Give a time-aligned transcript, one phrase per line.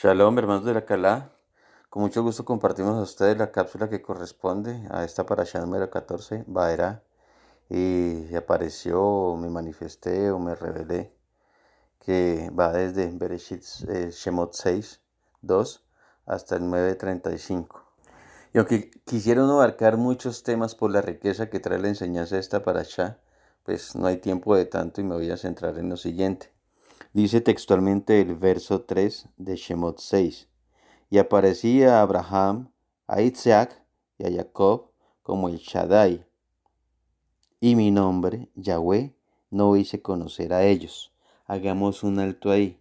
[0.00, 1.32] Shalom, hermanos de la Calá.
[1.90, 6.44] Con mucho gusto compartimos a ustedes la cápsula que corresponde a esta parasha número 14,
[6.46, 7.02] Baera.
[7.68, 11.12] Y apareció, me manifesté o me revelé
[11.98, 15.00] que va desde Bereshit eh, Shemot 6,
[15.42, 15.84] 2
[16.26, 17.82] hasta el 9.35.
[18.54, 22.62] Y aunque quisiera abarcar muchos temas por la riqueza que trae la enseñanza de esta
[22.62, 23.18] parasha,
[23.64, 26.56] pues no hay tiempo de tanto y me voy a centrar en lo siguiente.
[27.18, 30.46] Dice textualmente el verso 3 de Shemot 6.
[31.10, 32.70] Y aparecía a Abraham,
[33.08, 33.82] a Isaac
[34.18, 34.92] y a Jacob
[35.24, 36.24] como el Shaddai.
[37.60, 39.16] Y mi nombre, Yahweh,
[39.50, 41.12] no hice conocer a ellos.
[41.46, 42.78] Hagamos un alto ahí.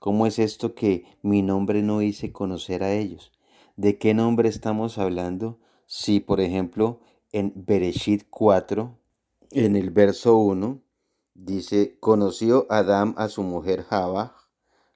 [0.00, 3.30] ¿Cómo es esto que mi nombre no hice conocer a ellos?
[3.76, 5.60] ¿De qué nombre estamos hablando?
[5.86, 6.98] Si, por ejemplo,
[7.30, 8.98] en Bereshit 4,
[9.52, 10.80] en el verso 1,
[11.38, 14.34] Dice, conoció Adán a su mujer Java,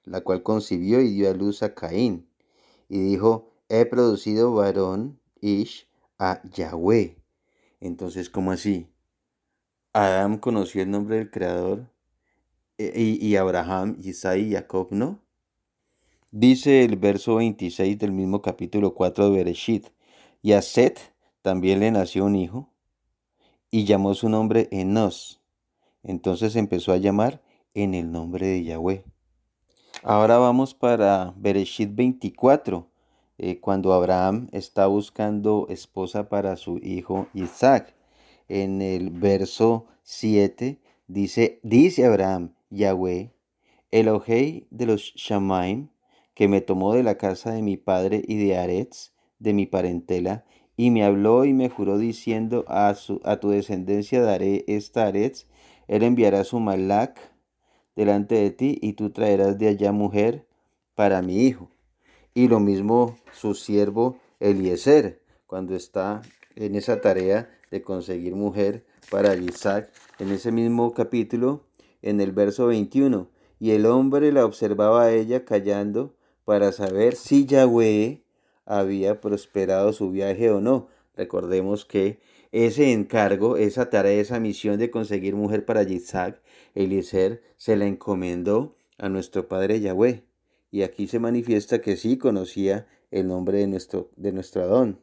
[0.05, 2.27] la cual concibió y dio a luz a Caín.
[2.89, 7.15] Y dijo, he producido varón, Ish, a Yahweh.
[7.79, 8.87] Entonces, ¿cómo así?
[9.93, 11.87] Adán conoció el nombre del Creador
[12.79, 15.19] e, y, y Abraham, Isaac y Jacob no.
[16.31, 19.89] Dice el verso 26 del mismo capítulo 4 de Bereshit,
[20.41, 22.73] y a Set también le nació un hijo,
[23.69, 25.40] y llamó su nombre Enos
[26.03, 27.41] entonces empezó a llamar
[27.73, 29.03] en el nombre de Yahweh.
[30.03, 32.87] Ahora vamos para Bereshit 24,
[33.37, 37.95] eh, cuando Abraham está buscando esposa para su hijo Isaac.
[38.47, 43.31] En el verso 7 dice, dice Abraham, Yahweh,
[43.91, 45.89] Elohei de los Shamaim,
[46.33, 50.45] que me tomó de la casa de mi padre y de Aretz, de mi parentela,
[50.77, 55.45] y me habló y me juró diciendo, a, su, a tu descendencia daré esta Aretz
[55.91, 57.19] él enviará su malac
[57.97, 60.47] delante de ti y tú traerás de allá mujer
[60.95, 61.69] para mi hijo.
[62.33, 66.21] Y lo mismo su siervo Eliezer, cuando está
[66.55, 71.65] en esa tarea de conseguir mujer para Isaac, en ese mismo capítulo,
[72.01, 73.27] en el verso 21.
[73.59, 76.15] Y el hombre la observaba a ella callando
[76.45, 78.23] para saber si Yahweh
[78.65, 80.87] había prosperado su viaje o no.
[81.17, 82.21] Recordemos que
[82.51, 86.41] ese encargo, esa tarea, esa misión de conseguir mujer para Yitzhak,
[86.75, 90.23] Eliezer se la encomendó a nuestro padre Yahweh.
[90.69, 95.01] Y aquí se manifiesta que sí conocía el nombre de nuestro, de nuestro Adón.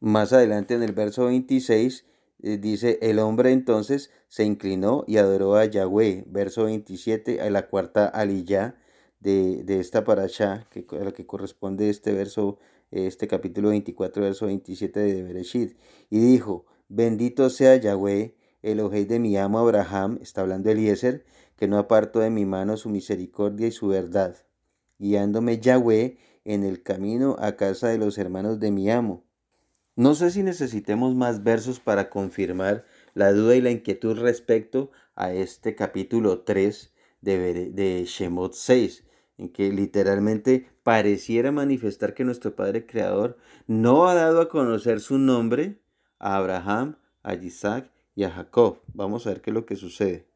[0.00, 2.04] Más adelante en el verso 26
[2.42, 6.24] eh, dice, el hombre entonces se inclinó y adoró a Yahweh.
[6.26, 8.76] Verso 27, a la cuarta aliyah
[9.20, 12.58] de, de esta parasha, que, a la que corresponde este verso,
[12.90, 15.76] este capítulo 24, verso 27 de Bereshit.
[16.10, 21.24] Y dijo, Bendito sea Yahweh, el ojey de mi amo Abraham, está hablando Eliezer,
[21.56, 24.36] que no apartó de mi mano su misericordia y su verdad,
[24.98, 29.24] guiándome Yahweh en el camino a casa de los hermanos de mi amo.
[29.96, 35.32] No sé si necesitemos más versos para confirmar la duda y la inquietud respecto a
[35.32, 36.92] este capítulo 3
[37.22, 39.02] de, de Shemot 6,
[39.38, 45.16] en que literalmente pareciera manifestar que nuestro Padre Creador no ha dado a conocer su
[45.16, 45.80] nombre
[46.22, 48.78] a Abraham, a Isaac y a Jacob.
[48.94, 50.26] Vamos a ver qué es lo que sucede.